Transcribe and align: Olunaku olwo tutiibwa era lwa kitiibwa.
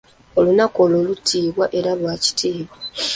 Olunaku 0.39 0.77
olwo 0.85 1.01
tutiibwa 1.09 1.65
era 1.77 1.91
lwa 1.99 2.13
kitiibwa. 2.23 2.77